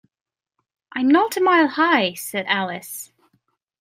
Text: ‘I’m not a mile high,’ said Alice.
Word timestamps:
‘I’m 0.93 1.09
not 1.09 1.37
a 1.37 1.41
mile 1.41 1.67
high,’ 1.67 2.15
said 2.15 2.47
Alice. 2.47 3.11